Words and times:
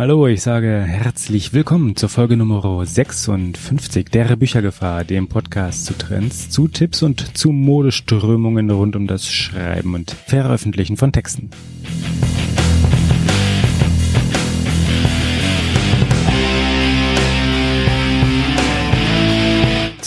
Hallo, 0.00 0.26
ich 0.26 0.40
sage 0.40 0.80
herzlich 0.80 1.52
willkommen 1.52 1.94
zur 1.94 2.08
Folge 2.08 2.34
Nummer 2.34 2.86
56 2.86 4.06
der 4.06 4.34
Büchergefahr, 4.34 5.04
dem 5.04 5.28
Podcast 5.28 5.84
zu 5.84 5.92
Trends, 5.92 6.48
zu 6.48 6.68
Tipps 6.68 7.02
und 7.02 7.36
zu 7.36 7.52
Modeströmungen 7.52 8.70
rund 8.70 8.96
um 8.96 9.06
das 9.06 9.30
Schreiben 9.30 9.94
und 9.94 10.12
Veröffentlichen 10.12 10.96
von 10.96 11.12
Texten. 11.12 11.50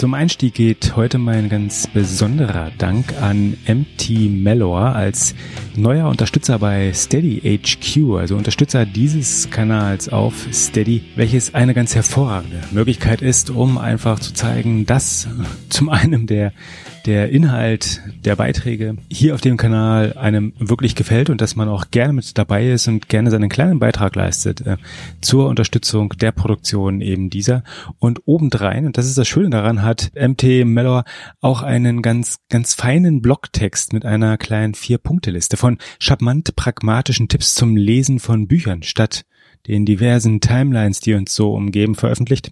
Zum 0.04 0.16
Einstieg 0.16 0.56
geht 0.56 0.98
heute 0.98 1.18
mein 1.18 1.48
ganz 1.48 1.88
besonderer 1.88 2.72
Dank 2.78 3.14
an 3.22 3.56
MT 3.66 4.30
Mellor 4.30 4.94
als 4.94 5.34
neuer 5.78 6.10
Unterstützer 6.10 6.60
bei 6.60 6.92
Steady 6.92 7.40
HQ, 7.40 8.20
also 8.20 8.36
Unterstützer 8.36 8.86
dieses 8.86 9.50
Kanals 9.50 10.10
auf 10.10 10.34
Steady, 10.52 11.06
welches 11.16 11.56
eine 11.56 11.74
ganz 11.74 11.96
hervorragende 11.96 12.60
Möglichkeit 12.72 13.22
ist, 13.22 13.50
um 13.50 13.78
einfach 13.78 14.20
zu 14.20 14.34
zeigen, 14.34 14.86
dass 14.86 15.30
zum 15.70 15.88
einen 15.88 16.28
der 16.28 16.52
der 17.06 17.30
Inhalt 17.30 18.02
der 18.24 18.36
Beiträge 18.36 18.98
hier 19.10 19.34
auf 19.34 19.42
dem 19.42 19.58
Kanal 19.58 20.14
einem 20.14 20.54
wirklich 20.58 20.96
gefällt 20.96 21.30
und 21.30 21.42
dass 21.42 21.56
man 21.56 21.68
auch 21.68 21.92
gerne 21.92 22.14
mit 22.14 22.38
dabei 22.38 22.70
ist 22.70 22.88
und 22.88 23.10
gerne 23.10 23.30
seinen 23.30 23.50
kleinen 23.50 23.80
Beitrag 23.80 24.16
leistet 24.16 24.62
äh, 24.62 24.78
zur 25.22 25.48
Unterstützung 25.50 26.10
der 26.10 26.32
Produktion 26.32 27.02
eben 27.02 27.30
dieser. 27.30 27.64
Und 28.00 28.22
obendrein, 28.26 28.86
und 28.86 28.98
das 28.98 29.06
ist 29.06 29.18
das 29.18 29.28
Schöne 29.28 29.50
daran, 29.50 29.82
hat 29.82 30.12
MT 30.16 30.66
Mellor 30.66 31.04
auch 31.42 31.62
einen 31.62 32.02
ganz, 32.02 32.40
ganz 32.50 32.74
feinen 32.74 33.22
Blogtext 33.22 33.94
mit 33.94 34.06
einer 34.06 34.38
kleinen 34.38 34.74
Vier-Punkte-Liste 34.74 35.58
von 35.58 35.78
charmant 36.00 36.56
pragmatischen 36.56 37.28
Tipps 37.28 37.56
zum 37.56 37.76
Lesen 37.76 38.20
von 38.20 38.48
Büchern 38.48 38.84
statt 38.84 39.26
den 39.68 39.86
diversen 39.86 40.42
Timelines, 40.42 41.00
die 41.00 41.14
uns 41.14 41.34
so 41.36 41.54
umgeben, 41.54 41.96
veröffentlicht. 41.96 42.52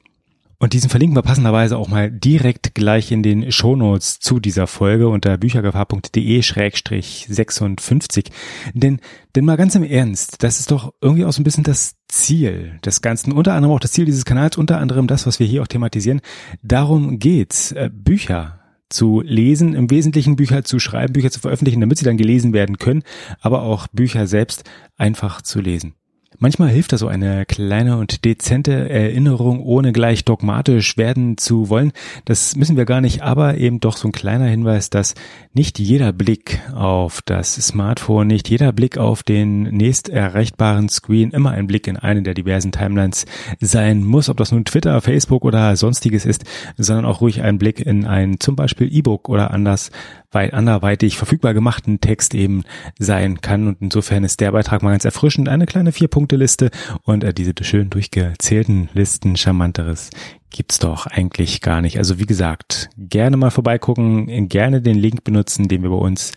Und 0.61 0.71
diesen 0.73 0.89
verlinken 0.91 1.17
wir 1.17 1.23
passenderweise 1.23 1.75
auch 1.75 1.87
mal 1.87 2.11
direkt 2.11 2.75
gleich 2.75 3.11
in 3.11 3.23
den 3.23 3.51
Shownotes 3.51 4.19
zu 4.19 4.39
dieser 4.39 4.67
Folge 4.67 5.09
unter 5.09 5.39
büchergefahr.de-56. 5.39 8.29
Denn, 8.75 8.99
denn 9.35 9.45
mal 9.45 9.57
ganz 9.57 9.73
im 9.73 9.83
Ernst, 9.83 10.43
das 10.43 10.59
ist 10.59 10.69
doch 10.69 10.93
irgendwie 11.01 11.25
auch 11.25 11.33
so 11.33 11.41
ein 11.41 11.45
bisschen 11.45 11.63
das 11.63 11.95
Ziel 12.07 12.77
des 12.85 13.01
Ganzen, 13.01 13.33
unter 13.33 13.55
anderem 13.55 13.73
auch 13.73 13.79
das 13.79 13.93
Ziel 13.93 14.05
dieses 14.05 14.23
Kanals, 14.23 14.55
unter 14.55 14.77
anderem 14.77 15.07
das, 15.07 15.25
was 15.25 15.39
wir 15.39 15.47
hier 15.47 15.63
auch 15.63 15.67
thematisieren. 15.67 16.21
Darum 16.61 17.17
geht's, 17.17 17.71
äh, 17.71 17.89
Bücher 17.91 18.59
zu 18.87 19.21
lesen, 19.21 19.73
im 19.73 19.89
Wesentlichen 19.89 20.35
Bücher 20.35 20.63
zu 20.63 20.77
schreiben, 20.77 21.13
Bücher 21.13 21.31
zu 21.31 21.39
veröffentlichen, 21.39 21.81
damit 21.81 21.97
sie 21.97 22.05
dann 22.05 22.17
gelesen 22.17 22.53
werden 22.53 22.77
können, 22.77 23.01
aber 23.39 23.63
auch 23.63 23.87
Bücher 23.87 24.27
selbst 24.27 24.63
einfach 24.95 25.41
zu 25.41 25.59
lesen. 25.59 25.95
Manchmal 26.39 26.69
hilft 26.69 26.93
da 26.93 26.97
so 26.97 27.07
eine 27.07 27.45
kleine 27.45 27.97
und 27.97 28.23
dezente 28.23 28.89
Erinnerung, 28.89 29.59
ohne 29.59 29.91
gleich 29.91 30.23
dogmatisch 30.23 30.97
werden 30.97 31.37
zu 31.37 31.69
wollen. 31.69 31.91
Das 32.23 32.55
müssen 32.55 32.77
wir 32.77 32.85
gar 32.85 33.01
nicht, 33.01 33.21
aber 33.21 33.57
eben 33.57 33.81
doch 33.81 33.97
so 33.97 34.07
ein 34.07 34.13
kleiner 34.13 34.45
Hinweis, 34.45 34.89
dass 34.89 35.13
nicht 35.53 35.77
jeder 35.77 36.13
Blick 36.13 36.61
auf 36.73 37.21
das 37.21 37.55
Smartphone, 37.55 38.27
nicht 38.27 38.49
jeder 38.49 38.71
Blick 38.71 38.97
auf 38.97 39.23
den 39.23 39.63
nächst 39.63 40.07
erreichbaren 40.07 40.87
Screen 40.87 41.31
immer 41.31 41.51
ein 41.51 41.67
Blick 41.67 41.85
in 41.87 41.97
eine 41.97 42.23
der 42.23 42.33
diversen 42.33 42.71
Timelines 42.71 43.25
sein 43.59 44.03
muss, 44.03 44.29
ob 44.29 44.37
das 44.37 44.53
nun 44.53 44.63
Twitter, 44.63 45.01
Facebook 45.01 45.43
oder 45.43 45.75
sonstiges 45.75 46.25
ist, 46.25 46.45
sondern 46.77 47.05
auch 47.05 47.19
ruhig 47.19 47.41
ein 47.41 47.57
Blick 47.57 47.85
in 47.85 48.05
ein 48.05 48.39
zum 48.39 48.55
Beispiel 48.55 48.87
E-Book 48.91 49.27
oder 49.27 49.51
anders 49.51 49.91
weit 50.31 50.53
anderweitig 50.53 51.17
verfügbar 51.17 51.53
gemachten 51.53 51.99
Text 51.99 52.33
eben 52.33 52.63
sein 52.97 53.41
kann. 53.41 53.67
Und 53.67 53.77
insofern 53.81 54.23
ist 54.23 54.39
der 54.39 54.51
Beitrag 54.53 54.81
mal 54.81 54.91
ganz 54.91 55.05
erfrischend. 55.05 55.49
Eine 55.49 55.65
kleine 55.65 55.91
Vier-Punkte-Liste 56.21 56.69
und 57.03 57.23
äh, 57.23 57.33
diese 57.33 57.53
schön 57.61 57.89
durchgezählten 57.89 58.89
Listen 58.93 59.35
charmanteres 59.35 60.09
gibt's 60.49 60.79
doch 60.79 61.07
eigentlich 61.07 61.61
gar 61.61 61.81
nicht. 61.81 61.97
Also 61.97 62.19
wie 62.19 62.25
gesagt, 62.25 62.89
gerne 62.97 63.37
mal 63.37 63.49
vorbeigucken, 63.49 64.49
gerne 64.49 64.81
den 64.81 64.97
Link 64.97 65.23
benutzen, 65.23 65.67
den 65.67 65.81
wir 65.83 65.89
bei 65.89 65.95
uns 65.95 66.33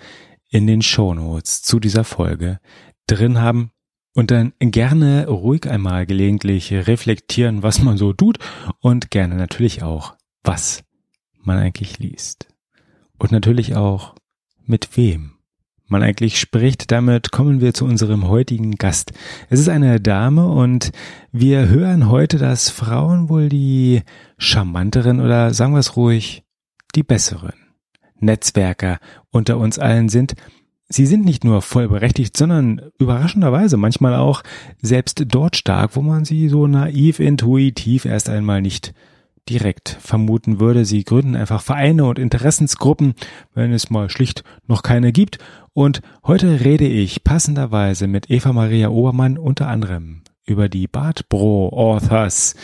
in 0.48 0.66
den 0.66 0.82
Shownotes 0.82 1.62
zu 1.62 1.80
dieser 1.80 2.04
Folge 2.04 2.60
drin 3.06 3.40
haben. 3.40 3.70
Und 4.16 4.30
dann 4.30 4.52
gerne 4.60 5.26
ruhig 5.26 5.68
einmal 5.68 6.06
gelegentlich 6.06 6.72
reflektieren, 6.72 7.64
was 7.64 7.82
man 7.82 7.96
so 7.96 8.12
tut 8.12 8.38
und 8.80 9.10
gerne 9.10 9.34
natürlich 9.34 9.82
auch, 9.82 10.14
was 10.44 10.84
man 11.42 11.58
eigentlich 11.58 11.98
liest 11.98 12.46
und 13.18 13.32
natürlich 13.32 13.74
auch 13.74 14.14
mit 14.64 14.96
wem 14.96 15.33
man 15.86 16.02
eigentlich 16.02 16.38
spricht. 16.38 16.90
Damit 16.90 17.30
kommen 17.30 17.60
wir 17.60 17.74
zu 17.74 17.84
unserem 17.84 18.28
heutigen 18.28 18.76
Gast. 18.76 19.12
Es 19.50 19.60
ist 19.60 19.68
eine 19.68 20.00
Dame 20.00 20.48
und 20.48 20.92
wir 21.32 21.68
hören 21.68 22.08
heute, 22.08 22.38
dass 22.38 22.70
Frauen 22.70 23.28
wohl 23.28 23.48
die 23.48 24.02
charmanteren 24.38 25.20
oder 25.20 25.52
sagen 25.54 25.72
wir 25.72 25.80
es 25.80 25.96
ruhig, 25.96 26.44
die 26.94 27.02
besseren 27.02 27.54
Netzwerker 28.18 28.98
unter 29.30 29.58
uns 29.58 29.78
allen 29.78 30.08
sind. 30.08 30.34
Sie 30.88 31.06
sind 31.06 31.24
nicht 31.24 31.44
nur 31.44 31.62
vollberechtigt, 31.62 32.36
sondern 32.36 32.80
überraschenderweise 32.98 33.76
manchmal 33.76 34.14
auch 34.14 34.42
selbst 34.80 35.24
dort 35.28 35.56
stark, 35.56 35.96
wo 35.96 36.02
man 36.02 36.24
sie 36.24 36.48
so 36.48 36.66
naiv 36.66 37.20
intuitiv 37.20 38.04
erst 38.04 38.28
einmal 38.28 38.60
nicht 38.60 38.94
direkt 39.48 39.96
vermuten 40.00 40.60
würde. 40.60 40.84
Sie 40.84 41.04
gründen 41.04 41.36
einfach 41.36 41.62
Vereine 41.62 42.04
und 42.04 42.18
Interessensgruppen, 42.18 43.14
wenn 43.54 43.72
es 43.72 43.90
mal 43.90 44.10
schlicht 44.10 44.44
noch 44.66 44.82
keine 44.82 45.12
gibt. 45.12 45.38
Und 45.72 46.02
heute 46.24 46.64
rede 46.64 46.86
ich 46.86 47.24
passenderweise 47.24 48.06
mit 48.06 48.30
Eva 48.30 48.52
Maria 48.52 48.88
Obermann 48.88 49.38
unter 49.38 49.68
anderem 49.68 50.22
über 50.46 50.68
die 50.68 50.86
Bartbro 50.86 51.70
Authors. 51.70 52.54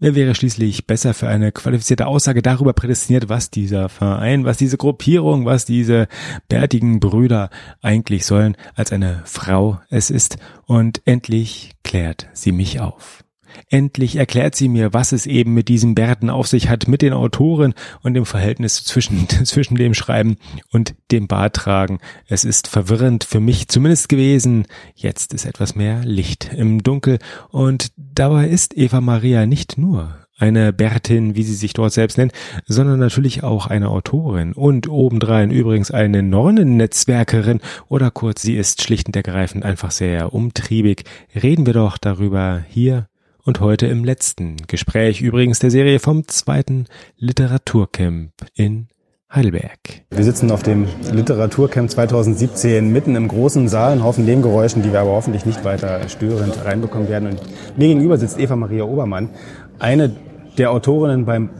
Wer 0.00 0.14
wäre 0.14 0.34
schließlich 0.34 0.86
besser 0.86 1.14
für 1.14 1.28
eine 1.28 1.52
qualifizierte 1.52 2.06
Aussage 2.06 2.42
darüber 2.42 2.72
prädestiniert, 2.72 3.28
was 3.28 3.50
dieser 3.50 3.88
Verein, 3.88 4.44
was 4.44 4.56
diese 4.56 4.76
Gruppierung, 4.76 5.46
was 5.46 5.64
diese 5.64 6.08
bärtigen 6.48 7.00
Brüder 7.00 7.48
eigentlich 7.80 8.26
sollen, 8.26 8.56
als 8.74 8.92
eine 8.92 9.22
Frau 9.24 9.80
es 9.90 10.10
ist? 10.10 10.36
Und 10.66 11.00
endlich 11.06 11.72
klärt 11.84 12.28
sie 12.32 12.52
mich 12.52 12.80
auf. 12.80 13.23
Endlich 13.70 14.16
erklärt 14.16 14.54
sie 14.54 14.68
mir, 14.68 14.92
was 14.92 15.12
es 15.12 15.26
eben 15.26 15.54
mit 15.54 15.68
diesen 15.68 15.94
Bärten 15.94 16.30
auf 16.30 16.46
sich 16.46 16.68
hat, 16.68 16.88
mit 16.88 17.02
den 17.02 17.12
Autoren 17.12 17.74
und 18.02 18.14
dem 18.14 18.26
Verhältnis 18.26 18.84
zwischen, 18.84 19.28
zwischen 19.44 19.76
dem 19.76 19.94
Schreiben 19.94 20.36
und 20.70 20.94
dem 21.10 21.26
Bartragen. 21.26 21.98
Es 22.26 22.44
ist 22.44 22.68
verwirrend 22.68 23.24
für 23.24 23.40
mich 23.40 23.68
zumindest 23.68 24.08
gewesen. 24.08 24.66
Jetzt 24.94 25.32
ist 25.34 25.44
etwas 25.44 25.74
mehr 25.74 26.04
Licht 26.04 26.50
im 26.54 26.82
Dunkel 26.82 27.18
und 27.50 27.92
dabei 27.96 28.48
ist 28.48 28.76
Eva 28.76 29.00
Maria 29.00 29.46
nicht 29.46 29.78
nur 29.78 30.24
eine 30.38 30.72
Bärtin, 30.72 31.36
wie 31.36 31.42
sie 31.42 31.54
sich 31.54 31.72
dort 31.72 31.92
selbst 31.92 32.18
nennt, 32.18 32.32
sondern 32.66 32.98
natürlich 32.98 33.42
auch 33.42 33.66
eine 33.66 33.88
Autorin 33.88 34.52
und 34.52 34.88
obendrein 34.88 35.50
übrigens 35.50 35.90
eine 35.90 36.22
Nonnennetzwerkerin 36.22 37.60
oder 37.88 38.10
kurz, 38.10 38.42
sie 38.42 38.56
ist 38.56 38.82
schlicht 38.82 39.06
und 39.06 39.16
ergreifend 39.16 39.64
einfach 39.64 39.90
sehr 39.90 40.34
umtriebig. 40.34 41.04
Reden 41.40 41.66
wir 41.66 41.72
doch 41.72 41.98
darüber 41.98 42.64
hier 42.68 43.06
und 43.44 43.60
heute 43.60 43.86
im 43.86 44.04
letzten 44.04 44.56
Gespräch 44.66 45.20
übrigens 45.20 45.58
der 45.58 45.70
Serie 45.70 45.98
vom 45.98 46.26
zweiten 46.28 46.86
Literaturcamp 47.18 48.32
in 48.54 48.88
Heidelberg. 49.32 49.78
Wir 50.10 50.24
sitzen 50.24 50.50
auf 50.50 50.62
dem 50.62 50.86
Literaturcamp 51.12 51.90
2017 51.90 52.90
mitten 52.90 53.16
im 53.16 53.28
großen 53.28 53.68
Saal, 53.68 53.92
einen 53.92 54.04
Haufen 54.04 54.24
Nebengeräuschen, 54.24 54.82
die 54.82 54.92
wir 54.92 55.00
aber 55.00 55.10
hoffentlich 55.10 55.44
nicht 55.44 55.64
weiter 55.64 56.08
störend 56.08 56.64
reinbekommen 56.64 57.08
werden. 57.08 57.30
Und 57.30 57.42
mir 57.76 57.88
gegenüber 57.88 58.16
sitzt 58.16 58.38
Eva 58.38 58.56
Maria 58.56 58.84
Obermann, 58.84 59.30
eine 59.78 60.14
der 60.56 60.70
Autorinnen 60.70 61.24
beim, 61.24 61.50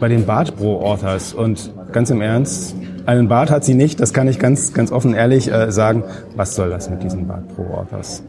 bei 0.00 0.08
den 0.08 0.26
Bartbro 0.26 0.84
Authors. 0.84 1.32
Und 1.32 1.72
ganz 1.92 2.10
im 2.10 2.20
Ernst, 2.20 2.74
einen 3.06 3.28
Bart 3.28 3.50
hat 3.50 3.64
sie 3.64 3.74
nicht, 3.74 4.00
das 4.00 4.12
kann 4.12 4.28
ich 4.28 4.38
ganz, 4.38 4.72
ganz 4.72 4.92
offen 4.92 5.14
ehrlich 5.14 5.50
äh, 5.50 5.70
sagen. 5.70 6.04
Was 6.34 6.54
soll 6.54 6.70
das 6.70 6.90
mit 6.90 7.02
diesen 7.02 7.28
Bartbro 7.28 7.74
Authors? 7.74 8.24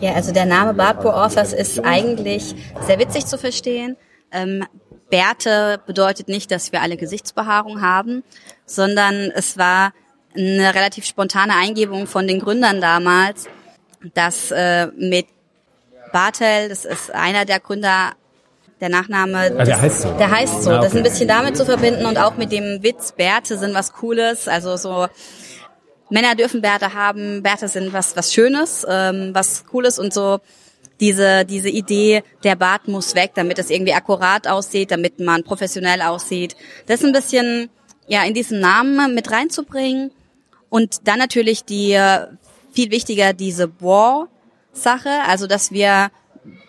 Ja, 0.00 0.12
also 0.12 0.32
der 0.32 0.44
Name 0.44 0.74
Bartpo 0.74 1.10
Authors 1.10 1.52
ist 1.52 1.82
eigentlich 1.84 2.54
sehr 2.86 2.98
witzig 2.98 3.26
zu 3.26 3.38
verstehen. 3.38 3.96
Ähm, 4.30 4.66
Bärte 5.08 5.80
bedeutet 5.86 6.28
nicht, 6.28 6.50
dass 6.50 6.72
wir 6.72 6.82
alle 6.82 6.96
Gesichtsbehaarung 6.96 7.80
haben, 7.80 8.22
sondern 8.66 9.30
es 9.34 9.56
war 9.56 9.92
eine 10.36 10.74
relativ 10.74 11.06
spontane 11.06 11.54
Eingebung 11.54 12.06
von 12.06 12.26
den 12.26 12.40
Gründern 12.40 12.80
damals, 12.80 13.48
dass 14.14 14.50
äh, 14.50 14.88
mit 14.98 15.26
Bartel, 16.12 16.68
das 16.68 16.84
ist 16.84 17.10
einer 17.10 17.44
der 17.44 17.60
Gründer, 17.60 18.12
der 18.80 18.90
Nachname, 18.90 19.38
also 19.38 19.64
der 19.64 19.80
heißt 19.80 20.02
so. 20.02 20.12
Der 20.18 20.30
heißt 20.30 20.62
so. 20.62 20.70
Ah, 20.70 20.74
okay. 20.74 20.84
Das 20.84 20.92
ist 20.92 20.98
ein 20.98 21.02
bisschen 21.02 21.28
damit 21.28 21.56
zu 21.56 21.64
verbinden 21.64 22.04
und 22.04 22.18
auch 22.18 22.36
mit 22.36 22.52
dem 22.52 22.82
Witz, 22.82 23.12
Bärte 23.12 23.56
sind 23.56 23.72
was 23.72 23.94
Cooles, 23.94 24.48
also 24.48 24.76
so 24.76 25.06
Männer 26.10 26.34
dürfen 26.34 26.62
Bärte 26.62 26.94
haben, 26.94 27.42
Bärte 27.42 27.68
sind 27.68 27.92
was, 27.92 28.16
was 28.16 28.32
Schönes, 28.32 28.86
ähm, 28.88 29.30
was 29.32 29.66
Cooles 29.66 29.98
und 29.98 30.12
so 30.12 30.40
diese, 31.00 31.44
diese 31.44 31.68
Idee, 31.68 32.22
der 32.42 32.56
Bart 32.56 32.88
muss 32.88 33.14
weg, 33.14 33.32
damit 33.34 33.58
es 33.58 33.70
irgendwie 33.70 33.92
akkurat 33.92 34.48
aussieht, 34.48 34.90
damit 34.90 35.18
man 35.20 35.44
professionell 35.44 36.00
aussieht. 36.00 36.56
Das 36.86 37.04
ein 37.04 37.12
bisschen, 37.12 37.68
ja, 38.06 38.24
in 38.24 38.34
diesen 38.34 38.60
Namen 38.60 39.14
mit 39.14 39.30
reinzubringen. 39.30 40.10
Und 40.70 41.06
dann 41.06 41.18
natürlich 41.18 41.64
die, 41.64 41.98
viel 42.72 42.90
wichtiger, 42.90 43.32
diese 43.32 43.70
War-Sache, 43.80 45.10
also 45.26 45.46
dass 45.46 45.70
wir 45.70 46.10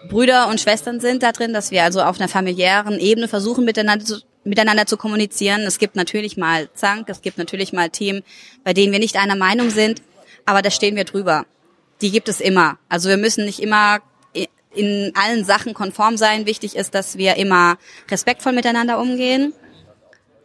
Brüder 0.10 0.48
und 0.48 0.60
Schwestern 0.60 1.00
sind 1.00 1.22
da 1.22 1.32
drin, 1.32 1.54
dass 1.54 1.70
wir 1.72 1.84
also 1.84 2.02
auf 2.02 2.20
einer 2.20 2.30
familiären 2.30 3.00
Ebene 3.00 3.28
versuchen, 3.28 3.66
miteinander 3.66 4.06
zu, 4.06 4.22
miteinander 4.48 4.86
zu 4.86 4.98
kommunizieren. 4.98 5.62
Es 5.62 5.78
gibt 5.78 5.96
natürlich 5.96 6.38
mal 6.38 6.70
Zank, 6.74 7.10
es 7.10 7.22
gibt 7.22 7.38
natürlich 7.38 7.74
mal 7.74 7.90
Themen, 7.90 8.24
bei 8.64 8.74
denen 8.74 8.92
wir 8.92 9.00
nicht 9.00 9.18
einer 9.18 9.36
Meinung 9.36 9.70
sind, 9.70 10.02
aber 10.46 10.62
da 10.62 10.72
stehen 10.72 10.96
wir 10.96 11.04
drüber. 11.04 11.46
Die 12.02 12.12
gibt 12.12 12.30
es 12.30 12.42
immer. 12.42 12.78
Also 12.90 13.10
wir 13.10 13.18
müssen 13.18 13.46
nicht 13.46 13.60
immer 13.60 14.00
in 14.74 15.12
allen 15.16 15.44
Sachen 15.44 15.74
konform 15.74 16.18
sein. 16.18 16.46
Wichtig 16.46 16.76
ist, 16.76 16.94
dass 16.94 17.18
wir 17.18 17.36
immer 17.36 17.78
respektvoll 18.10 18.54
miteinander 18.54 19.00
umgehen, 19.00 19.54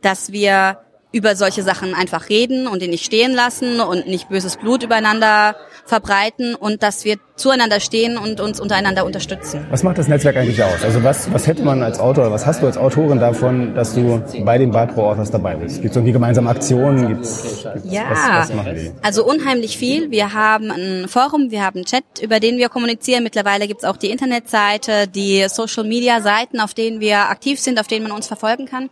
dass 0.01 0.33
wir 0.33 0.79
über 1.12 1.37
solche 1.37 1.62
Sachen 1.62 1.94
einfach 1.94 2.29
reden 2.31 2.67
und 2.67 2.82
ihn 2.82 2.91
nicht 2.91 3.05
stehen 3.05 3.32
lassen 3.32 3.81
und 3.81 4.09
nicht 4.09 4.31
böses 4.31 4.56
Blut 4.56 4.82
übereinander 4.82 5.56
verbreiten 5.85 6.55
und 6.55 6.82
dass 6.82 7.05
wir 7.05 7.17
zueinander 7.37 7.81
stehen 7.81 8.17
und 8.17 8.41
uns 8.41 8.61
untereinander 8.61 9.05
unterstützen. 9.05 9.67
Was 9.70 9.82
macht 9.82 9.99
das 9.99 10.09
Netzwerk 10.09 10.37
eigentlich 10.37 10.62
aus? 10.62 10.82
Also 10.82 11.03
was, 11.03 11.32
was 11.32 11.47
hätte 11.47 11.62
man 11.62 11.82
als 11.82 11.99
Autor, 11.99 12.31
was 12.31 12.47
hast 12.47 12.62
du 12.62 12.67
als 12.67 12.79
Autorin 12.79 13.19
davon, 13.19 13.75
dass 13.75 13.94
du 13.94 14.23
bei 14.44 14.59
den 14.59 14.70
Bad 14.70 14.94
Pro 14.94 15.11
Authors 15.11 15.31
dabei 15.31 15.56
bist? 15.56 15.82
Gibt 15.82 15.91
es 15.91 15.97
irgendwie 15.97 16.12
gemeinsame 16.12 16.49
Aktionen? 16.49 17.09
Gibt's, 17.09 17.65
gibt's, 17.75 17.93
ja, 17.93 18.05
was, 18.11 18.50
was 18.50 18.55
machen 18.55 18.75
die? 18.76 18.93
also 19.03 19.25
unheimlich 19.25 19.76
viel. 19.76 20.11
Wir 20.11 20.32
haben 20.32 20.70
ein 20.70 21.08
Forum, 21.08 21.50
wir 21.50 21.65
haben 21.65 21.79
einen 21.79 21.85
Chat, 21.85 22.05
über 22.23 22.41
den 22.41 22.56
wir 22.56 22.69
kommunizieren. 22.69 23.23
Mittlerweile 23.23 23.67
gibt's 23.67 23.85
auch 23.85 23.97
die 23.97 24.11
Internetseite, 24.11 25.08
die 25.08 25.47
Social-Media-Seiten, 25.49 26.61
auf 26.61 26.75
denen 26.75 27.00
wir 27.00 27.29
aktiv 27.29 27.61
sind, 27.61 27.81
auf 27.81 27.87
denen 27.87 28.05
man 28.05 28.12
uns 28.12 28.29
verfolgen 28.29 28.67
kann. 28.67 28.88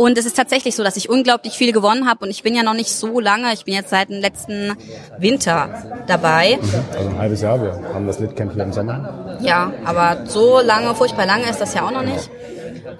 Und 0.00 0.16
es 0.16 0.24
ist 0.24 0.34
tatsächlich 0.34 0.76
so, 0.76 0.82
dass 0.82 0.96
ich 0.96 1.10
unglaublich 1.10 1.58
viel 1.58 1.72
gewonnen 1.72 2.08
habe 2.08 2.24
und 2.24 2.30
ich 2.30 2.42
bin 2.42 2.54
ja 2.54 2.62
noch 2.62 2.72
nicht 2.72 2.90
so 2.90 3.20
lange, 3.20 3.52
ich 3.52 3.66
bin 3.66 3.74
jetzt 3.74 3.90
seit 3.90 4.08
dem 4.08 4.18
letzten 4.18 4.74
Winter 5.18 6.02
dabei. 6.06 6.58
Also 6.96 7.10
ein 7.10 7.18
halbes 7.18 7.42
Jahr, 7.42 7.60
wir 7.60 7.74
haben 7.92 8.06
das 8.06 8.18
Litcamp 8.18 8.54
hier 8.54 8.62
im 8.62 8.72
Sommer. 8.72 9.36
Ja, 9.42 9.74
aber 9.84 10.24
so 10.24 10.60
lange, 10.60 10.94
furchtbar 10.94 11.26
lange 11.26 11.50
ist 11.50 11.60
das 11.60 11.74
ja 11.74 11.86
auch 11.86 11.90
noch 11.90 12.02
nicht. 12.02 12.30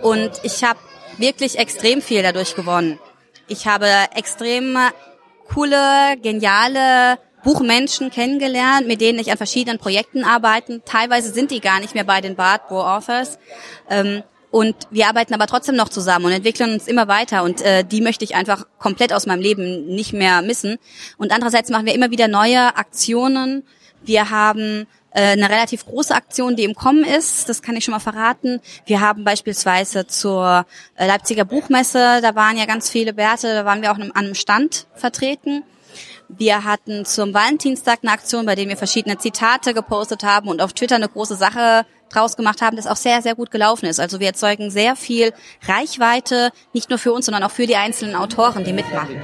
Und 0.02 0.30
ich 0.42 0.62
habe 0.62 0.78
wirklich 1.16 1.58
extrem 1.58 2.02
viel 2.02 2.22
dadurch 2.22 2.54
gewonnen. 2.54 2.98
Ich 3.48 3.66
habe 3.66 3.88
extrem 4.14 4.76
coole, 5.48 6.18
geniale 6.20 7.16
Buchmenschen 7.42 8.10
kennengelernt, 8.10 8.86
mit 8.86 9.00
denen 9.00 9.18
ich 9.18 9.30
an 9.30 9.38
verschiedenen 9.38 9.78
Projekten 9.78 10.22
arbeite. 10.22 10.82
Teilweise 10.84 11.32
sind 11.32 11.50
die 11.50 11.60
gar 11.60 11.80
nicht 11.80 11.94
mehr 11.94 12.04
bei 12.04 12.20
den 12.20 12.36
Bad 12.36 12.68
Bro 12.68 12.82
Authors. 12.82 13.38
Ähm, 13.88 14.22
und 14.50 14.74
wir 14.90 15.06
arbeiten 15.06 15.32
aber 15.32 15.46
trotzdem 15.46 15.76
noch 15.76 15.88
zusammen 15.88 16.26
und 16.26 16.32
entwickeln 16.32 16.72
uns 16.72 16.88
immer 16.88 17.06
weiter. 17.06 17.44
Und 17.44 17.60
äh, 17.62 17.84
die 17.84 18.00
möchte 18.00 18.24
ich 18.24 18.34
einfach 18.34 18.66
komplett 18.78 19.12
aus 19.12 19.26
meinem 19.26 19.40
Leben 19.40 19.86
nicht 19.86 20.12
mehr 20.12 20.42
missen. 20.42 20.78
Und 21.18 21.32
andererseits 21.32 21.70
machen 21.70 21.86
wir 21.86 21.94
immer 21.94 22.10
wieder 22.10 22.26
neue 22.26 22.76
Aktionen. 22.76 23.62
Wir 24.02 24.30
haben 24.30 24.86
äh, 25.12 25.32
eine 25.32 25.48
relativ 25.48 25.86
große 25.86 26.14
Aktion, 26.14 26.56
die 26.56 26.64
im 26.64 26.74
Kommen 26.74 27.04
ist. 27.04 27.48
Das 27.48 27.62
kann 27.62 27.76
ich 27.76 27.84
schon 27.84 27.92
mal 27.92 28.00
verraten. 28.00 28.60
Wir 28.86 29.00
haben 29.00 29.22
beispielsweise 29.22 30.06
zur 30.08 30.66
äh, 30.96 31.06
Leipziger 31.06 31.44
Buchmesse, 31.44 32.20
da 32.20 32.34
waren 32.34 32.56
ja 32.56 32.66
ganz 32.66 32.90
viele 32.90 33.12
Bärte, 33.12 33.54
da 33.54 33.64
waren 33.64 33.82
wir 33.82 33.92
auch 33.92 33.98
an 33.98 34.12
einem 34.12 34.34
Stand 34.34 34.86
vertreten. 34.94 35.62
Wir 36.28 36.64
hatten 36.64 37.04
zum 37.04 37.34
Valentinstag 37.34 38.00
eine 38.02 38.12
Aktion, 38.12 38.46
bei 38.46 38.54
der 38.54 38.68
wir 38.68 38.76
verschiedene 38.76 39.18
Zitate 39.18 39.74
gepostet 39.74 40.22
haben 40.22 40.48
und 40.48 40.62
auf 40.62 40.72
Twitter 40.72 40.94
eine 40.94 41.08
große 41.08 41.34
Sache 41.34 41.84
draus 42.10 42.36
gemacht 42.36 42.60
haben, 42.60 42.76
das 42.76 42.86
auch 42.86 42.96
sehr, 42.96 43.22
sehr 43.22 43.34
gut 43.34 43.50
gelaufen 43.50 43.86
ist. 43.86 44.00
Also 44.00 44.20
wir 44.20 44.28
erzeugen 44.28 44.70
sehr 44.70 44.96
viel 44.96 45.32
Reichweite, 45.66 46.50
nicht 46.72 46.90
nur 46.90 46.98
für 46.98 47.12
uns, 47.12 47.26
sondern 47.26 47.42
auch 47.42 47.50
für 47.50 47.66
die 47.66 47.76
einzelnen 47.76 48.14
Autoren, 48.14 48.64
die 48.64 48.72
mitmachen. 48.72 49.16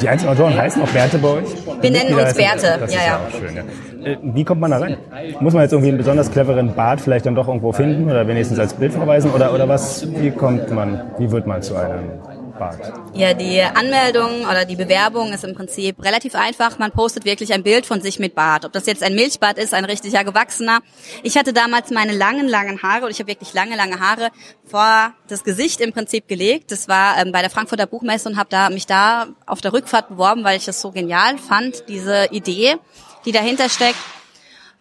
Die 0.00 0.08
einzelnen 0.08 0.34
Autoren 0.34 0.56
heißen 0.56 0.82
auch 0.82 0.88
Bärte 0.88 1.18
bei 1.18 1.28
euch? 1.28 1.48
Wir 1.80 1.90
nennen 1.90 2.14
uns 2.14 2.34
Bärte, 2.34 2.78
das 2.80 2.92
ja, 2.92 3.00
ja. 3.00 3.20
Schön, 3.30 3.56
ja. 3.56 3.62
Äh, 4.04 4.18
wie 4.22 4.44
kommt 4.44 4.60
man 4.60 4.70
da 4.70 4.78
rein? 4.78 4.96
Muss 5.40 5.52
man 5.52 5.62
jetzt 5.62 5.72
irgendwie 5.72 5.90
einen 5.90 5.98
besonders 5.98 6.30
cleveren 6.30 6.74
Bart 6.74 7.00
vielleicht 7.00 7.26
dann 7.26 7.34
doch 7.34 7.46
irgendwo 7.46 7.72
finden 7.72 8.10
oder 8.10 8.26
wenigstens 8.26 8.58
als 8.58 8.74
Bild 8.74 8.92
verweisen 8.92 9.30
oder, 9.30 9.54
oder 9.54 9.68
was, 9.68 10.06
wie 10.12 10.30
kommt 10.30 10.70
man, 10.70 11.12
wie 11.18 11.30
wird 11.30 11.46
man 11.46 11.62
zu 11.62 11.76
einem 11.76 12.10
Bart? 12.58 12.80
Ja, 13.14 13.34
die 13.34 13.60
Anmeldung 13.60 14.46
oder 14.46 14.64
die 14.64 14.76
Bewerbung 14.76 15.32
ist 15.32 15.44
im 15.44 15.54
Prinzip 15.54 16.02
relativ 16.04 16.34
einfach. 16.34 16.78
Man 16.78 16.92
postet 16.92 17.24
wirklich 17.24 17.52
ein 17.52 17.62
Bild 17.62 17.86
von 17.86 18.00
sich 18.00 18.18
mit 18.18 18.34
Bart. 18.34 18.64
Ob 18.64 18.72
das 18.72 18.86
jetzt 18.86 19.02
ein 19.02 19.14
Milchbart 19.14 19.58
ist, 19.58 19.74
ein 19.74 19.84
richtiger 19.84 20.24
gewachsener. 20.24 20.80
Ich 21.22 21.36
hatte 21.36 21.52
damals 21.52 21.90
meine 21.90 22.12
langen, 22.12 22.48
langen 22.48 22.82
Haare 22.82 23.06
und 23.06 23.10
ich 23.10 23.18
habe 23.18 23.28
wirklich 23.28 23.52
lange, 23.54 23.76
lange 23.76 24.00
Haare 24.00 24.30
vor 24.64 25.12
das 25.28 25.44
Gesicht 25.44 25.80
im 25.80 25.92
Prinzip 25.92 26.28
gelegt. 26.28 26.70
Das 26.72 26.88
war 26.88 27.18
ähm, 27.18 27.32
bei 27.32 27.40
der 27.40 27.50
Frankfurter 27.50 27.86
Buchmesse 27.86 28.28
und 28.28 28.36
habe 28.36 28.48
da, 28.50 28.70
mich 28.70 28.86
da 28.86 29.28
auf 29.46 29.60
der 29.60 29.72
Rückfahrt 29.72 30.08
beworben, 30.08 30.44
weil 30.44 30.56
ich 30.56 30.64
das 30.64 30.80
so 30.80 30.90
genial 30.90 31.38
fand, 31.38 31.88
diese 31.88 32.26
Idee, 32.30 32.76
die 33.24 33.32
dahinter 33.32 33.68
steckt. 33.68 33.98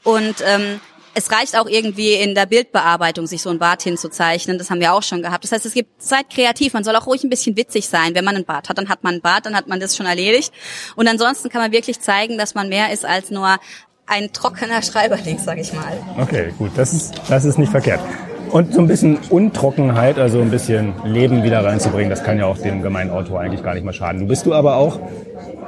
Und 0.04 0.36
ähm, 0.44 0.80
es 1.14 1.32
reicht 1.32 1.58
auch 1.58 1.68
irgendwie 1.68 2.14
in 2.14 2.36
der 2.36 2.46
Bildbearbeitung, 2.46 3.28
sich 3.28 3.42
so 3.42 3.50
ein 3.50 3.60
Bart 3.60 3.82
hinzuzeichnen. 3.84 4.58
Das 4.58 4.70
haben 4.70 4.80
wir 4.80 4.94
auch 4.94 5.04
schon 5.04 5.22
gehabt. 5.22 5.44
Das 5.44 5.52
heißt, 5.52 5.66
es 5.66 5.74
gibt 5.74 6.02
Zeit 6.02 6.30
kreativ. 6.30 6.74
Man 6.74 6.84
soll 6.84 6.96
auch 6.96 7.08
ruhig 7.08 7.24
ein 7.24 7.30
bisschen 7.30 7.58
witzig 7.58 7.88
sein. 7.88 8.16
Wenn 8.16 8.24
man 8.24 8.36
einen 8.36 8.46
Bart 8.46 8.70
hat, 8.70 8.78
dann 8.78 8.90
hat 8.90 9.04
man 9.04 9.14
einen 9.14 9.22
Bart, 9.22 9.46
dann 9.46 9.56
hat 9.56 9.68
man 9.68 9.80
das 9.80 9.96
schon 9.96 10.06
erledigt. 10.06 10.54
Und 10.96 11.08
ansonsten 11.08 11.50
kann 11.50 11.62
man 11.62 11.72
wirklich 11.72 12.00
zeigen, 12.00 12.38
dass 12.38 12.56
man 12.56 12.70
mehr 12.70 12.92
ist 12.94 13.06
als 13.06 13.30
nur 13.30 13.58
ein 14.06 14.32
trockener 14.32 14.82
Schreiberling, 14.82 15.38
sag 15.40 15.58
ich 15.60 15.74
mal. 15.74 15.94
Okay, 16.20 16.54
gut. 16.58 16.72
Das 16.76 16.94
ist, 16.94 17.14
das 17.28 17.46
ist 17.46 17.58
nicht 17.58 17.72
verkehrt. 17.72 18.00
Und 18.52 18.74
so 18.74 18.82
ein 18.82 18.88
bisschen 18.88 19.18
Untrockenheit, 19.30 20.18
also 20.18 20.42
ein 20.42 20.52
bisschen 20.52 20.94
Leben 21.06 21.44
wieder 21.44 21.64
reinzubringen, 21.64 22.10
das 22.10 22.24
kann 22.24 22.38
ja 22.38 22.46
auch 22.46 22.58
dem 22.58 22.82
gemeinen 22.82 23.10
Autor 23.10 23.40
eigentlich 23.40 23.64
gar 23.64 23.76
nicht 23.76 23.86
mal 23.86 23.94
schaden. 23.94 24.20
Du 24.20 24.28
bist 24.28 24.46
du 24.46 24.54
aber 24.54 24.76
auch 24.76 25.00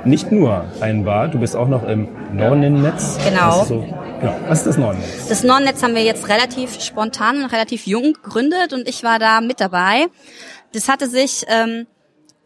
nicht 0.03 0.33
nur 0.33 0.65
ein 0.81 1.05
Bart, 1.05 1.33
du 1.33 1.39
bist 1.39 1.55
auch 1.55 1.69
noch 1.69 1.87
im 1.87 2.09
Nonnennetz. 2.33 3.17
Genau. 3.23 3.63
So, 3.63 3.85
genau. 4.23 4.39
Was 4.47 4.59
ist 4.59 4.67
das 4.67 4.77
Nonnennetz? 4.77 5.27
Das 5.27 5.43
Nonnennetz 5.43 5.83
haben 5.83 5.95
wir 5.95 6.03
jetzt 6.03 6.27
relativ 6.27 6.81
spontan 6.81 7.43
und 7.43 7.45
relativ 7.45 7.87
jung 7.87 8.13
gegründet 8.13 8.73
und 8.73 8.87
ich 8.87 9.03
war 9.03 9.19
da 9.19 9.41
mit 9.41 9.59
dabei. 9.59 10.07
Das 10.73 10.89
hatte 10.89 11.07
sich 11.07 11.45
ähm, 11.47 11.87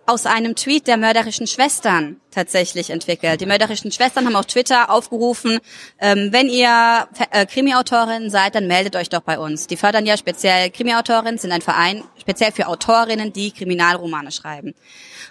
aus 0.05 0.25
einem 0.25 0.55
Tweet 0.55 0.87
der 0.87 0.97
mörderischen 0.97 1.47
Schwestern 1.47 2.19
tatsächlich 2.37 2.91
entwickelt. 2.91 3.41
Die 3.41 3.47
mörderischen 3.47 3.91
Schwestern 3.91 4.25
haben 4.27 4.35
auf 4.35 4.45
Twitter 4.45 4.91
aufgerufen, 4.91 5.59
ähm, 5.99 6.29
wenn 6.31 6.49
ihr 6.49 7.07
äh, 7.31 7.47
Krimi-Autorin 7.47 8.29
seid, 8.29 8.53
dann 8.53 8.67
meldet 8.67 8.95
euch 8.95 9.09
doch 9.09 9.21
bei 9.21 9.39
uns. 9.39 9.65
Die 9.65 9.75
fördern 9.75 10.05
ja 10.05 10.17
speziell 10.17 10.69
Krimi-Autorinnen, 10.69 11.39
sind 11.39 11.51
ein 11.51 11.61
Verein 11.61 12.03
speziell 12.19 12.51
für 12.51 12.67
Autorinnen, 12.67 13.33
die 13.33 13.51
Kriminalromane 13.51 14.31
schreiben. 14.31 14.75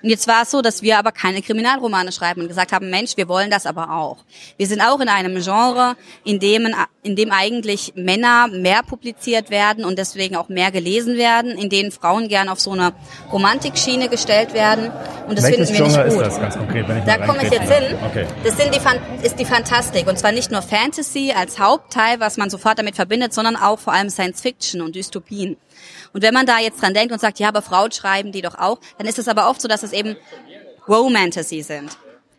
Und 0.03 0.11
jetzt 0.11 0.27
war 0.29 0.43
es 0.43 0.51
so, 0.51 0.63
dass 0.63 0.83
wir 0.83 0.99
aber 0.99 1.13
keine 1.13 1.43
Kriminalromane 1.43 2.13
schreiben 2.13 2.43
und 2.43 2.49
gesagt 2.49 2.73
haben, 2.73 2.91
Mensch, 2.91 3.17
wir 3.17 3.29
wollen 3.29 3.51
das 3.51 3.67
aber 3.67 3.91
auch. 3.93 4.19
Wir 4.57 4.67
sind 4.67 4.81
auch 4.81 5.01
in 5.01 5.09
einem 5.09 5.41
Genre, 5.43 5.97
in 6.25 6.39
dem, 6.39 6.75
in 7.03 7.17
dem 7.17 7.33
eigentlich 7.33 7.93
Männer 7.97 8.49
mehr 8.49 8.83
publiziert 8.83 9.51
werden 9.51 9.85
und 9.85 9.99
deswegen 9.99 10.37
auch 10.37 10.49
mehr 10.49 10.71
gelesen 10.71 11.17
werden, 11.17 11.53
in 11.53 11.71
denen 11.71 11.93
Frauen 11.93 12.29
gern 12.29 12.49
auf 12.49 12.61
so 12.61 12.73
eine 12.73 12.93
Romantikschiene 13.33 14.09
gestellt 14.09 14.55
werden. 14.55 14.91
Und 15.29 15.39
das 15.39 15.45
Welches 15.45 15.71
finden 15.71 15.85
wir 15.85 15.93
Genre 15.93 16.05
nicht 16.05 16.15
gut. 16.15 16.27
ist 16.27 16.33
das 16.33 16.41
ganz 16.41 16.57
konkret? 16.57 16.89
Wenn 16.97 17.15
ich 17.15 17.21
da 17.21 17.27
komme 17.27 17.45
ich 17.45 17.51
jetzt 17.51 17.71
hin. 17.71 17.97
Okay. 18.05 18.27
Das 18.45 18.57
sind 18.57 18.75
die, 18.75 19.25
ist 19.27 19.39
die 19.39 19.45
Fantastik. 19.45 20.07
Und 20.07 20.19
zwar 20.19 20.33
nicht 20.33 20.51
nur 20.51 20.63
Fantasy 20.63 21.33
als 21.37 21.59
Hauptteil, 21.59 22.21
was 22.21 22.37
man 22.37 22.51
sofort 22.51 22.79
damit 22.79 22.97
verbindet, 22.97 23.35
sondern 23.35 23.57
auch 23.57 23.79
vor 23.79 23.93
allem 23.93 24.09
Science 24.11 24.41
Fiction 24.41 24.81
und 24.81 24.95
Dystopien. 24.95 25.57
Und 26.13 26.23
wenn 26.23 26.33
man 26.33 26.47
da 26.47 26.59
jetzt 26.59 26.81
dran 26.81 26.95
denkt 26.95 27.13
und 27.13 27.21
sagt, 27.21 27.39
ja, 27.39 27.49
aber 27.49 27.63
Frauen 27.63 27.93
schreiben 27.93 28.33
die 28.33 28.43
doch 28.43 28.57
auch, 28.59 28.79
dann 28.99 29.07
ist 29.07 29.19
es 29.19 29.29
aber 29.29 29.51
oft 29.51 29.61
so, 29.61 29.69
dass 29.69 29.83
es 29.83 29.93
eben 29.93 30.17
Romantasy 30.89 31.63
sind. 31.63 31.91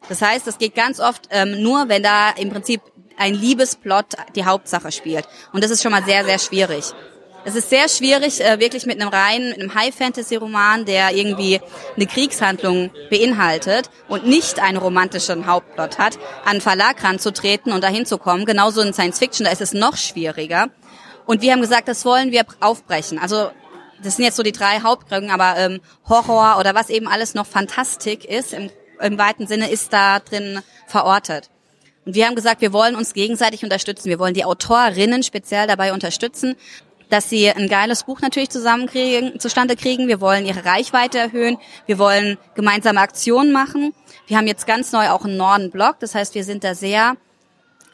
Das 0.09 0.21
heißt, 0.21 0.47
es 0.47 0.57
geht 0.57 0.73
ganz 0.73 0.99
oft 0.99 1.27
ähm, 1.31 1.61
nur, 1.61 1.89
wenn 1.89 2.01
da 2.01 2.31
im 2.31 2.49
Prinzip 2.49 2.81
ein 3.17 3.33
Liebesplot 3.33 4.05
die 4.35 4.45
Hauptsache 4.45 4.91
spielt. 4.91 5.27
Und 5.53 5.63
das 5.63 5.71
ist 5.71 5.83
schon 5.83 5.91
mal 5.91 6.03
sehr, 6.03 6.23
sehr 6.23 6.39
schwierig. 6.39 6.93
Es 7.47 7.55
ist 7.55 7.69
sehr 7.69 7.87
schwierig, 7.87 8.43
äh, 8.43 8.59
wirklich 8.59 8.85
mit 8.85 8.99
einem 8.99 9.07
reinen, 9.07 9.51
mit 9.51 9.61
einem 9.61 9.73
High-Fantasy-Roman, 9.73 10.83
der 10.83 11.15
irgendwie 11.15 11.61
eine 11.95 12.05
Kriegshandlung 12.05 12.91
beinhaltet 13.09 13.89
und 14.09 14.27
nicht 14.27 14.59
einen 14.59 14.75
romantischen 14.75 15.47
Hauptplot 15.47 15.97
hat, 15.97 16.19
an 16.43 16.59
Verlag 16.59 17.01
ranzutreten 17.01 17.71
und 17.71 17.85
dahin 17.85 18.05
zu 18.05 18.17
kommen. 18.17 18.45
Genauso 18.45 18.81
in 18.81 18.91
Science 18.91 19.19
Fiction, 19.19 19.45
da 19.45 19.51
ist 19.53 19.61
es 19.61 19.71
noch 19.71 19.95
schwieriger. 19.95 20.67
Und 21.25 21.41
wir 21.41 21.53
haben 21.53 21.61
gesagt, 21.61 21.87
das 21.87 22.03
wollen 22.03 22.33
wir 22.33 22.43
aufbrechen. 22.59 23.17
Also 23.17 23.49
das 24.03 24.17
sind 24.17 24.25
jetzt 24.25 24.35
so 24.35 24.43
die 24.43 24.51
drei 24.51 24.81
Hauptgründe, 24.81 25.31
aber 25.31 25.57
ähm, 25.57 25.79
Horror 26.09 26.57
oder 26.59 26.75
was 26.75 26.89
eben 26.89 27.07
alles 27.07 27.33
noch 27.33 27.47
Fantastik 27.47 28.25
ist, 28.25 28.51
im, 28.51 28.71
im 28.99 29.17
weiten 29.17 29.47
Sinne, 29.47 29.71
ist 29.71 29.93
da 29.93 30.19
drin 30.19 30.59
verortet. 30.85 31.49
Und 32.07 32.15
wir 32.15 32.25
haben 32.25 32.35
gesagt, 32.35 32.61
wir 32.61 32.71
wollen 32.71 32.95
uns 32.95 33.13
gegenseitig 33.13 33.63
unterstützen. 33.63 34.09
Wir 34.09 34.17
wollen 34.17 34.33
die 34.33 34.45
Autorinnen 34.45 35.23
speziell 35.23 35.67
dabei 35.67 35.91
unterstützen, 35.91 36.55
dass 37.09 37.29
sie 37.29 37.49
ein 37.49 37.69
geiles 37.69 38.03
Buch 38.03 38.21
natürlich 38.21 38.49
zusammenkriegen, 38.49 39.39
zustande 39.39 39.75
kriegen. 39.75 40.07
Wir 40.07 40.19
wollen 40.21 40.45
ihre 40.45 40.65
Reichweite 40.65 41.19
erhöhen. 41.19 41.57
Wir 41.85 41.99
wollen 41.99 42.37
gemeinsame 42.55 42.99
Aktionen 42.99 43.51
machen. 43.51 43.93
Wir 44.27 44.37
haben 44.37 44.47
jetzt 44.47 44.67
ganz 44.67 44.91
neu 44.91 45.09
auch 45.09 45.23
einen 45.25 45.37
Norden-Blog. 45.37 45.99
Das 45.99 46.15
heißt, 46.15 46.35
wir 46.35 46.43
sind 46.43 46.63
da 46.63 46.75
sehr 46.75 47.15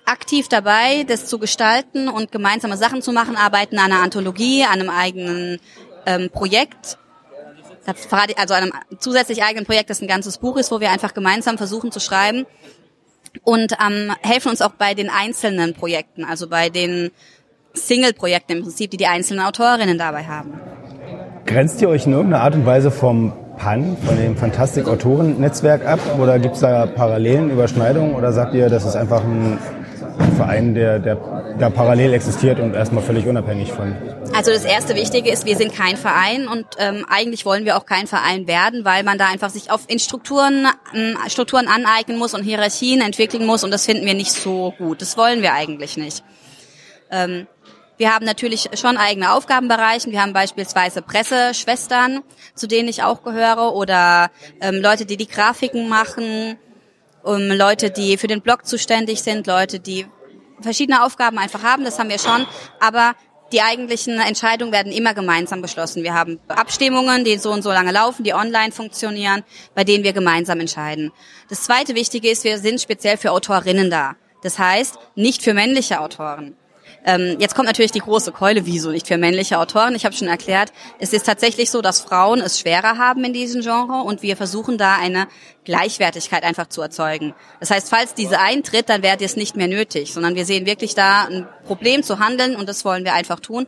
aktiv 0.06 0.48
dabei, 0.48 1.04
das 1.04 1.28
zu 1.28 1.40
gestalten 1.40 2.08
und 2.08 2.32
gemeinsame 2.32 2.78
Sachen 2.78 3.02
zu 3.02 3.12
machen, 3.12 3.36
arbeiten 3.36 3.78
an 3.78 3.92
einer 3.92 4.02
Anthologie, 4.02 4.64
an 4.64 4.82
einem 4.82 4.90
eigenen 4.90 5.60
ähm, 6.06 6.30
Projekt, 6.30 6.98
also 8.38 8.54
einem 8.54 8.74
zusätzlich 9.00 9.44
eigenen 9.44 9.66
Projekt, 9.66 9.90
das 9.90 10.02
ein 10.02 10.08
ganzes 10.08 10.38
Buch 10.38 10.58
ist, 10.58 10.72
wo 10.72 10.80
wir 10.80 10.92
einfach 10.92 11.14
gemeinsam 11.14 11.58
versuchen 11.58 11.92
zu 11.92 12.00
schreiben 12.00 12.46
und 13.44 13.74
ähm, 13.86 14.14
helfen 14.22 14.50
uns 14.50 14.62
auch 14.62 14.74
bei 14.74 14.94
den 14.94 15.10
einzelnen 15.10 15.74
Projekten, 15.74 16.24
also 16.24 16.48
bei 16.48 16.70
den 16.70 17.12
Single-Projekte 17.74 18.54
im 18.54 18.64
Prinzip, 18.64 18.92
die 18.92 18.98
die 18.98 19.08
einzelnen 19.08 19.46
Autorinnen 19.46 19.98
dabei 19.98 20.24
haben. 20.24 20.54
Grenzt 21.46 21.82
ihr 21.82 21.90
euch 21.90 22.06
in 22.06 22.14
irgendeiner 22.14 22.44
Art 22.44 22.56
und 22.56 22.66
Weise 22.66 22.92
vom 22.92 23.34
PAN, 23.58 23.98
von 24.06 24.18
dem 24.18 24.38
Fantastik-Autoren-Netzwerk 24.38 25.86
ab? 25.86 26.00
Oder 26.20 26.40
gibt 26.40 26.56
es 26.56 26.62
da 26.62 26.86
Parallelen, 26.86 27.50
Überschneidungen? 27.50 28.16
Oder 28.16 28.32
sagt 28.32 28.54
ihr, 28.54 28.70
das 28.70 28.86
ist 28.86 28.96
einfach 28.96 29.24
ein 29.24 29.60
Verein, 30.36 30.74
der, 30.74 31.00
der, 31.00 31.16
der 31.60 31.70
parallel 31.70 32.14
existiert 32.14 32.60
und 32.60 32.76
erstmal 32.76 33.04
völlig 33.04 33.26
unabhängig 33.28 33.72
von? 33.72 33.96
Also 34.34 34.52
das 34.52 34.66
erste 34.66 34.96
Wichtige 34.96 35.30
ist, 35.32 35.46
wir 35.46 35.56
sind 35.56 35.74
kein 35.74 35.98
Verein 35.98 36.48
und 36.48 36.66
ähm, 36.78 37.06
eigentlich 37.10 37.46
wollen 37.46 37.66
wir 37.66 37.78
auch 37.78 37.86
kein 37.86 38.08
Verein 38.08 38.48
werden, 38.48 38.86
weil 38.86 39.04
man 39.04 39.18
da 39.18 39.28
einfach 39.28 39.50
sich 39.50 39.72
auf 39.72 39.82
in 39.88 40.00
Strukturen, 40.00 40.68
ähm, 40.94 41.18
Strukturen 41.28 41.68
aneignen 41.68 42.18
muss 42.18 42.34
und 42.34 42.44
Hierarchien 42.44 43.02
entwickeln 43.02 43.46
muss 43.46 43.64
und 43.64 43.72
das 43.72 43.86
finden 43.86 44.06
wir 44.06 44.14
nicht 44.14 44.32
so 44.32 44.74
gut. 44.78 45.02
Das 45.02 45.18
wollen 45.18 45.42
wir 45.42 45.54
eigentlich 45.54 45.98
nicht. 45.98 46.24
Ähm, 47.12 47.48
wir 47.98 48.14
haben 48.14 48.26
natürlich 48.26 48.70
schon 48.74 48.98
eigene 48.98 49.34
Aufgabenbereiche. 49.34 50.12
Wir 50.12 50.22
haben 50.22 50.34
beispielsweise 50.34 51.02
Presseschwestern, 51.02 52.24
zu 52.56 52.68
denen 52.68 52.90
ich 52.90 53.04
auch 53.04 53.24
gehöre, 53.24 53.74
oder 53.74 54.32
ähm, 54.62 54.76
Leute, 54.82 55.06
die 55.06 55.18
die 55.18 55.28
Grafiken 55.28 55.88
machen, 55.88 56.58
um 57.24 57.50
Leute, 57.50 57.92
die 57.92 58.18
für 58.18 58.28
den 58.28 58.42
Blog 58.42 58.66
zuständig 58.66 59.22
sind, 59.22 59.48
Leute, 59.48 59.80
die 59.80 60.08
verschiedene 60.60 61.04
Aufgaben 61.04 61.38
einfach 61.38 61.64
haben. 61.64 61.84
Das 61.84 62.00
haben 62.00 62.10
wir 62.10 62.20
schon. 62.20 62.46
Aber 62.80 63.16
die 63.52 63.62
eigentlichen 63.62 64.20
Entscheidungen 64.20 64.72
werden 64.74 64.92
immer 64.92 65.14
gemeinsam 65.14 65.62
beschlossen. 65.62 66.04
Wir 66.04 66.16
haben 66.16 66.40
Abstimmungen, 66.48 67.24
die 67.24 67.38
so 67.38 67.52
und 67.52 67.62
so 67.62 67.70
lange 67.70 67.92
laufen, 67.92 68.24
die 68.24 68.34
online 68.34 68.72
funktionieren, 68.72 69.44
bei 69.76 69.84
denen 69.84 70.04
wir 70.04 70.14
gemeinsam 70.14 70.60
entscheiden. 70.60 71.12
Das 71.50 71.64
zweite 71.64 71.94
Wichtige 71.94 72.30
ist, 72.32 72.44
wir 72.44 72.58
sind 72.58 72.82
speziell 72.82 73.18
für 73.18 73.32
Autorinnen 73.32 73.92
da. 73.92 74.16
Das 74.42 74.58
heißt, 74.58 74.98
nicht 75.16 75.44
für 75.44 75.54
männliche 75.54 76.02
Autoren. 76.02 76.58
Ähm, 77.06 77.38
jetzt 77.40 77.56
kommt 77.56 77.68
natürlich 77.68 77.92
die 77.92 78.00
große 78.00 78.32
Keule, 78.32 78.66
wieso 78.66 78.90
nicht 78.92 79.08
für 79.08 79.18
männliche 79.18 79.60
Autoren? 79.60 79.96
Ich 79.96 80.06
habe 80.06 80.16
schon 80.16 80.28
erklärt, 80.28 80.72
es 81.00 81.12
ist 81.12 81.26
tatsächlich 81.26 81.70
so, 81.70 81.82
dass 81.82 82.00
Frauen 82.00 82.40
es 82.40 82.60
schwerer 82.60 82.98
haben 82.98 83.24
in 83.26 83.34
diesem 83.34 83.62
Genre 83.62 84.04
und 84.04 84.22
wir 84.22 84.38
versuchen 84.38 84.78
da 84.78 84.96
eine 84.96 85.28
Gleichwertigkeit 85.66 86.44
einfach 86.44 86.68
zu 86.70 86.82
erzeugen. 86.82 87.34
Das 87.60 87.72
heißt, 87.72 87.90
falls 87.90 88.14
diese 88.14 88.40
eintritt, 88.40 88.90
dann 88.90 89.04
wäre 89.04 89.18
es 89.20 89.36
nicht 89.36 89.56
mehr 89.56 89.68
nötig, 89.68 90.14
sondern 90.14 90.36
wir 90.36 90.46
sehen 90.46 90.66
wirklich 90.66 90.96
da 90.96 91.26
ein 91.26 91.48
Problem 91.66 92.04
zu 92.04 92.20
handeln 92.20 92.56
und 92.56 92.70
das 92.70 92.86
wollen 92.86 93.04
wir 93.04 93.14
einfach 93.14 93.40
tun. 93.40 93.68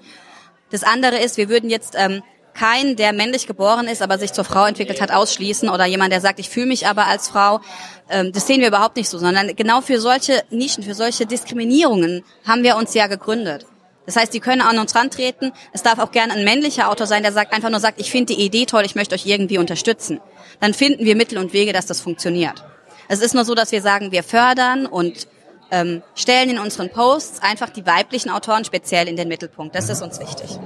Das 0.71 0.83
andere 0.83 1.19
ist, 1.19 1.37
wir 1.37 1.49
würden 1.49 1.69
jetzt 1.69 1.95
ähm, 1.97 2.23
keinen, 2.55 2.95
der 2.95 3.13
männlich 3.13 3.45
geboren 3.47 3.87
ist, 3.87 4.01
aber 4.01 4.17
sich 4.17 4.33
zur 4.33 4.45
Frau 4.45 4.65
entwickelt 4.65 5.01
hat, 5.01 5.11
ausschließen 5.11 5.69
oder 5.69 5.85
jemand, 5.85 6.11
der 6.11 6.21
sagt, 6.21 6.39
ich 6.39 6.49
fühle 6.49 6.67
mich 6.67 6.87
aber 6.87 7.05
als 7.07 7.27
Frau. 7.27 7.61
Ähm, 8.09 8.31
das 8.31 8.47
sehen 8.47 8.61
wir 8.61 8.69
überhaupt 8.69 8.95
nicht 8.95 9.09
so, 9.09 9.17
sondern 9.17 9.55
genau 9.55 9.81
für 9.81 9.99
solche 9.99 10.43
Nischen, 10.49 10.83
für 10.83 10.95
solche 10.95 11.25
Diskriminierungen 11.25 12.23
haben 12.47 12.63
wir 12.63 12.77
uns 12.77 12.93
ja 12.93 13.07
gegründet. 13.07 13.65
Das 14.05 14.15
heißt, 14.15 14.33
die 14.33 14.39
können 14.39 14.61
an 14.61 14.77
uns 14.77 14.95
rantreten. 14.95 15.51
Es 15.73 15.83
darf 15.83 15.99
auch 15.99 16.11
gerne 16.11 16.33
ein 16.33 16.43
männlicher 16.43 16.89
Autor 16.89 17.07
sein, 17.07 17.23
der 17.23 17.31
sagt 17.31 17.53
einfach 17.53 17.69
nur 17.69 17.79
sagt, 17.79 17.99
ich 17.99 18.11
finde 18.11 18.35
die 18.35 18.41
Idee 18.41 18.65
toll, 18.65 18.83
ich 18.85 18.95
möchte 18.95 19.15
euch 19.15 19.25
irgendwie 19.25 19.57
unterstützen. 19.57 20.19
Dann 20.59 20.73
finden 20.73 21.05
wir 21.05 21.15
Mittel 21.15 21.37
und 21.37 21.53
Wege, 21.53 21.73
dass 21.73 21.87
das 21.87 22.01
funktioniert. 22.01 22.63
Es 23.07 23.21
ist 23.21 23.33
nur 23.33 23.45
so, 23.45 23.55
dass 23.55 23.71
wir 23.71 23.81
sagen, 23.81 24.11
wir 24.11 24.23
fördern 24.23 24.85
und 24.85 25.27
ähm, 25.71 26.03
stellen 26.13 26.51
in 26.51 26.59
unseren 26.59 26.89
Posts 26.89 27.41
einfach 27.41 27.69
die 27.69 27.85
weiblichen 27.85 28.29
Autoren 28.29 28.65
speziell 28.65 29.07
in 29.07 29.15
den 29.15 29.27
Mittelpunkt. 29.27 29.75
Das 29.75 29.89
ist 29.89 30.01
uns 30.01 30.19
wichtig. 30.19 30.59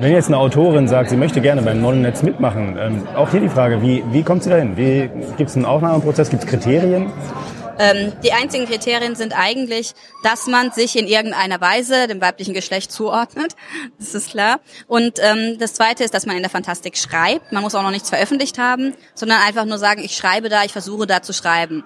Wenn 0.00 0.12
jetzt 0.12 0.28
eine 0.28 0.38
Autorin 0.38 0.86
sagt, 0.86 1.10
sie 1.10 1.16
möchte 1.16 1.40
gerne 1.40 1.60
beim 1.60 1.80
Nonnennetz 1.80 2.22
mitmachen, 2.22 2.76
ähm, 2.78 3.08
auch 3.16 3.32
hier 3.32 3.40
die 3.40 3.48
Frage, 3.48 3.82
wie, 3.82 4.04
wie 4.12 4.22
kommt 4.22 4.44
sie 4.44 4.50
dahin? 4.50 4.76
Gibt 5.36 5.50
es 5.50 5.56
einen 5.56 5.64
Aufnahmeprozess, 5.64 6.30
gibt 6.30 6.44
es 6.44 6.48
Kriterien? 6.48 7.12
Ähm, 7.80 8.12
die 8.22 8.32
einzigen 8.32 8.66
Kriterien 8.66 9.16
sind 9.16 9.36
eigentlich, 9.36 9.94
dass 10.22 10.46
man 10.46 10.70
sich 10.70 10.96
in 10.96 11.08
irgendeiner 11.08 11.60
Weise 11.60 12.06
dem 12.06 12.20
weiblichen 12.20 12.54
Geschlecht 12.54 12.92
zuordnet. 12.92 13.56
Das 13.98 14.14
ist 14.14 14.30
klar. 14.30 14.60
Und 14.86 15.18
ähm, 15.20 15.58
das 15.58 15.74
Zweite 15.74 16.04
ist, 16.04 16.14
dass 16.14 16.26
man 16.26 16.36
in 16.36 16.42
der 16.42 16.50
Fantastik 16.50 16.96
schreibt. 16.96 17.50
Man 17.50 17.64
muss 17.64 17.74
auch 17.74 17.82
noch 17.82 17.90
nichts 17.90 18.08
veröffentlicht 18.08 18.56
haben, 18.56 18.94
sondern 19.14 19.40
einfach 19.40 19.64
nur 19.64 19.78
sagen, 19.78 20.00
ich 20.04 20.16
schreibe 20.16 20.48
da, 20.48 20.62
ich 20.62 20.72
versuche 20.72 21.08
da 21.08 21.22
zu 21.22 21.32
schreiben. 21.32 21.82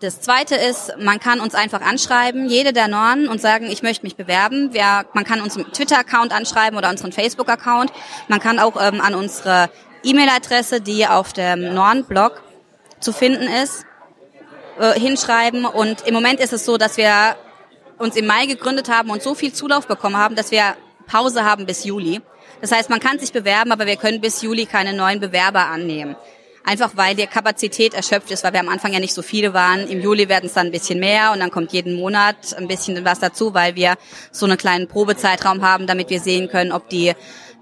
Das 0.00 0.20
zweite 0.20 0.54
ist, 0.54 0.94
man 1.00 1.18
kann 1.18 1.40
uns 1.40 1.56
einfach 1.56 1.80
anschreiben, 1.80 2.48
jede 2.48 2.72
der 2.72 2.86
Nornen, 2.86 3.26
und 3.26 3.40
sagen, 3.40 3.64
ich 3.64 3.82
möchte 3.82 4.06
mich 4.06 4.14
bewerben. 4.14 4.72
Wir, 4.72 5.04
man 5.12 5.24
kann 5.24 5.40
unseren 5.40 5.72
Twitter-Account 5.72 6.30
anschreiben 6.30 6.78
oder 6.78 6.88
unseren 6.88 7.10
Facebook-Account. 7.10 7.92
Man 8.28 8.38
kann 8.38 8.60
auch 8.60 8.80
ähm, 8.80 9.00
an 9.00 9.16
unsere 9.16 9.70
E-Mail-Adresse, 10.04 10.80
die 10.80 11.04
auf 11.08 11.32
dem 11.32 11.74
Norn-Blog 11.74 12.40
zu 13.00 13.12
finden 13.12 13.48
ist, 13.48 13.86
äh, 14.78 14.92
hinschreiben. 15.00 15.64
Und 15.64 16.06
im 16.06 16.14
Moment 16.14 16.38
ist 16.38 16.52
es 16.52 16.64
so, 16.64 16.76
dass 16.78 16.96
wir 16.96 17.34
uns 17.98 18.14
im 18.14 18.26
Mai 18.26 18.46
gegründet 18.46 18.88
haben 18.88 19.10
und 19.10 19.20
so 19.20 19.34
viel 19.34 19.52
Zulauf 19.52 19.88
bekommen 19.88 20.16
haben, 20.16 20.36
dass 20.36 20.52
wir 20.52 20.76
Pause 21.08 21.44
haben 21.44 21.66
bis 21.66 21.82
Juli. 21.82 22.20
Das 22.60 22.70
heißt, 22.70 22.88
man 22.88 23.00
kann 23.00 23.18
sich 23.18 23.32
bewerben, 23.32 23.72
aber 23.72 23.86
wir 23.86 23.96
können 23.96 24.20
bis 24.20 24.42
Juli 24.42 24.66
keine 24.66 24.92
neuen 24.92 25.18
Bewerber 25.18 25.66
annehmen 25.66 26.14
einfach 26.68 26.92
weil 26.94 27.14
die 27.14 27.26
Kapazität 27.26 27.94
erschöpft 27.94 28.30
ist, 28.30 28.44
weil 28.44 28.52
wir 28.52 28.60
am 28.60 28.68
Anfang 28.68 28.92
ja 28.92 29.00
nicht 29.00 29.14
so 29.14 29.22
viele 29.22 29.54
waren. 29.54 29.88
Im 29.88 30.00
Juli 30.00 30.28
werden 30.28 30.46
es 30.46 30.52
dann 30.52 30.66
ein 30.66 30.72
bisschen 30.72 31.00
mehr 31.00 31.32
und 31.32 31.40
dann 31.40 31.50
kommt 31.50 31.72
jeden 31.72 31.94
Monat 31.94 32.36
ein 32.56 32.68
bisschen 32.68 33.04
was 33.04 33.20
dazu, 33.20 33.54
weil 33.54 33.74
wir 33.74 33.94
so 34.30 34.46
einen 34.46 34.58
kleinen 34.58 34.86
Probezeitraum 34.86 35.62
haben, 35.62 35.86
damit 35.86 36.10
wir 36.10 36.20
sehen 36.20 36.48
können, 36.48 36.72
ob 36.72 36.88
die 36.88 37.14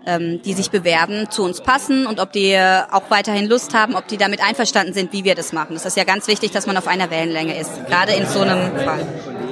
ähm, 0.06 0.40
die 0.42 0.52
sich 0.52 0.70
bewerben, 0.70 1.28
zu 1.30 1.42
uns 1.42 1.60
passen 1.60 2.06
und 2.06 2.20
ob 2.20 2.32
die 2.32 2.56
auch 2.56 3.10
weiterhin 3.10 3.46
Lust 3.46 3.74
haben, 3.74 3.96
ob 3.96 4.06
die 4.06 4.16
damit 4.16 4.40
einverstanden 4.40 4.92
sind, 4.92 5.12
wie 5.12 5.24
wir 5.24 5.34
das 5.34 5.52
machen. 5.52 5.74
Das 5.74 5.84
ist 5.84 5.96
ja 5.96 6.04
ganz 6.04 6.28
wichtig, 6.28 6.52
dass 6.52 6.66
man 6.66 6.76
auf 6.76 6.86
einer 6.86 7.10
Wellenlänge 7.10 7.58
ist, 7.58 7.86
gerade 7.86 8.12
in 8.12 8.24
so 8.26 8.40
einem 8.40 8.72
Fall. 8.76 9.04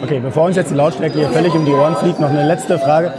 Okay, 0.02 0.20
bevor 0.20 0.44
uns 0.44 0.56
jetzt 0.56 0.70
die 0.70 0.76
Lautstärke 0.76 1.18
hier 1.18 1.30
völlig 1.30 1.52
um 1.54 1.64
die 1.64 1.72
Ohren 1.72 1.96
fliegt, 1.96 2.20
noch 2.20 2.30
eine 2.30 2.46
letzte 2.46 2.78
Frage. 2.78 3.12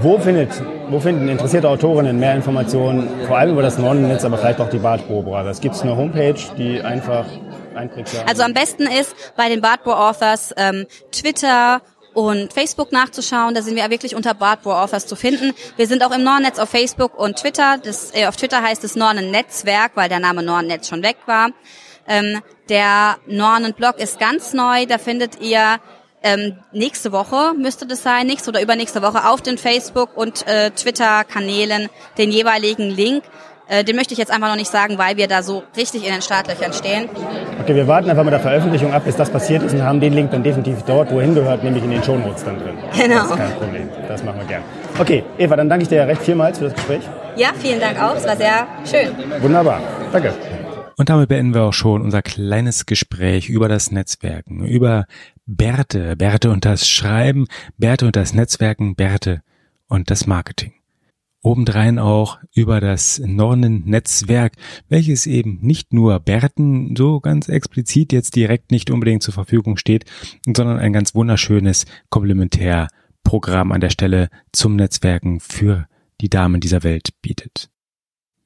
Wo 0.00 0.16
findet, 0.16 0.50
wo 0.90 1.00
finden 1.00 1.28
interessierte 1.28 1.68
Autorinnen 1.68 2.20
mehr 2.20 2.36
Informationen, 2.36 3.26
vor 3.26 3.36
allem 3.36 3.52
über 3.52 3.62
das 3.62 3.78
Nonnennetz, 3.78 4.24
aber 4.24 4.38
vielleicht 4.38 4.60
auch 4.60 4.70
die 4.70 4.78
Bartbo 4.78 5.22
Brothers? 5.22 5.60
Gibt 5.60 5.74
es 5.74 5.82
eine 5.82 5.96
Homepage, 5.96 6.38
die 6.56 6.80
einfach 6.80 7.24
einprägsam 7.74 8.24
Also 8.28 8.44
am 8.44 8.54
besten 8.54 8.84
ist 8.84 9.16
bei 9.36 9.48
den 9.48 9.60
Bartbo 9.60 9.92
Authors 9.92 10.54
ähm, 10.56 10.86
Twitter 11.10 11.82
und 12.14 12.52
Facebook 12.52 12.92
nachzuschauen. 12.92 13.54
Da 13.54 13.62
sind 13.62 13.74
wir 13.74 13.90
wirklich 13.90 14.14
unter 14.14 14.34
Bartbo 14.34 14.72
Authors 14.72 15.06
zu 15.06 15.16
finden. 15.16 15.52
Wir 15.76 15.88
sind 15.88 16.04
auch 16.04 16.14
im 16.14 16.22
Nonnennetz 16.22 16.60
auf 16.60 16.68
Facebook 16.68 17.18
und 17.18 17.36
Twitter. 17.36 17.78
Das, 17.82 18.14
äh, 18.14 18.26
auf 18.26 18.36
Twitter 18.36 18.62
heißt 18.62 18.84
es 18.84 18.94
Nornen-Netzwerk, 18.94 19.92
weil 19.96 20.08
der 20.08 20.20
Name 20.20 20.44
Nonnennetz 20.44 20.88
schon 20.88 21.02
weg 21.02 21.16
war. 21.26 21.48
Ähm, 22.06 22.40
der 22.68 23.16
Nornen-Blog 23.26 23.98
ist 23.98 24.20
ganz 24.20 24.52
neu. 24.52 24.86
Da 24.86 24.98
findet 24.98 25.40
ihr 25.40 25.80
ähm, 26.22 26.56
nächste 26.72 27.12
Woche 27.12 27.52
müsste 27.56 27.86
das 27.86 28.02
sein, 28.02 28.26
nächste 28.26 28.50
oder 28.50 28.62
übernächste 28.62 29.02
Woche 29.02 29.28
auf 29.28 29.40
den 29.40 29.58
Facebook- 29.58 30.16
und 30.16 30.46
äh, 30.46 30.70
Twitter-Kanälen 30.70 31.88
den 32.16 32.30
jeweiligen 32.30 32.90
Link. 32.90 33.24
Äh, 33.68 33.84
den 33.84 33.96
möchte 33.96 34.14
ich 34.14 34.18
jetzt 34.18 34.32
einfach 34.32 34.48
noch 34.48 34.56
nicht 34.56 34.70
sagen, 34.70 34.96
weil 34.96 35.16
wir 35.18 35.28
da 35.28 35.42
so 35.42 35.62
richtig 35.76 36.06
in 36.06 36.12
den 36.12 36.22
Startlöchern 36.22 36.72
stehen. 36.72 37.08
Okay, 37.60 37.74
wir 37.74 37.86
warten 37.86 38.08
einfach 38.08 38.24
mit 38.24 38.32
der 38.32 38.40
Veröffentlichung 38.40 38.92
ab, 38.94 39.04
bis 39.04 39.14
das 39.16 39.28
passiert 39.30 39.62
ist 39.62 39.74
und 39.74 39.82
haben 39.82 40.00
den 40.00 40.14
Link 40.14 40.30
dann 40.30 40.42
definitiv 40.42 40.82
dort, 40.86 41.12
wohin 41.12 41.34
gehört, 41.34 41.62
nämlich 41.62 41.84
in 41.84 41.90
den 41.90 42.02
Shownotes 42.02 42.44
dann 42.44 42.58
drin. 42.58 42.78
Genau. 42.96 43.16
Das 43.16 43.30
ist 43.30 43.36
kein 43.36 43.52
Problem, 43.52 43.88
das 44.08 44.24
machen 44.24 44.40
wir 44.40 44.46
gern. 44.46 44.62
Okay, 44.98 45.22
Eva, 45.36 45.54
dann 45.56 45.68
danke 45.68 45.82
ich 45.82 45.88
dir 45.88 46.06
recht 46.06 46.22
vielmals 46.22 46.58
für 46.58 46.64
das 46.64 46.74
Gespräch. 46.74 47.02
Ja, 47.36 47.48
vielen 47.60 47.78
Dank 47.78 48.02
auch, 48.02 48.16
es 48.16 48.26
war 48.26 48.36
sehr 48.36 48.66
schön. 48.90 49.14
Wunderbar, 49.42 49.82
danke. 50.12 50.32
Und 50.96 51.10
damit 51.10 51.28
beenden 51.28 51.54
wir 51.54 51.62
auch 51.62 51.72
schon 51.72 52.02
unser 52.02 52.22
kleines 52.22 52.86
Gespräch 52.86 53.48
über 53.48 53.68
das 53.68 53.92
Netzwerken, 53.92 54.64
über 54.64 55.04
Bärte, 55.50 56.14
Bärte 56.14 56.50
und 56.50 56.66
das 56.66 56.86
Schreiben, 56.86 57.46
Bärte 57.78 58.04
und 58.04 58.16
das 58.16 58.34
Netzwerken, 58.34 58.94
Bärte 58.94 59.40
und 59.88 60.10
das 60.10 60.26
Marketing. 60.26 60.74
Obendrein 61.40 61.98
auch 61.98 62.38
über 62.54 62.82
das 62.82 63.18
Nornen-Netzwerk, 63.18 64.52
welches 64.90 65.24
eben 65.24 65.58
nicht 65.62 65.94
nur 65.94 66.20
Bärten 66.20 66.94
so 66.94 67.20
ganz 67.20 67.48
explizit 67.48 68.12
jetzt 68.12 68.36
direkt 68.36 68.70
nicht 68.70 68.90
unbedingt 68.90 69.22
zur 69.22 69.32
Verfügung 69.32 69.78
steht, 69.78 70.04
sondern 70.44 70.78
ein 70.78 70.92
ganz 70.92 71.14
wunderschönes 71.14 71.86
Komplementärprogramm 72.10 73.72
an 73.72 73.80
der 73.80 73.90
Stelle 73.90 74.28
zum 74.52 74.76
Netzwerken 74.76 75.40
für 75.40 75.86
die 76.20 76.28
Damen 76.28 76.60
dieser 76.60 76.82
Welt 76.82 77.08
bietet. 77.22 77.70